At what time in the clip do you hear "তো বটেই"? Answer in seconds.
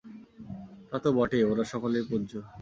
1.03-1.43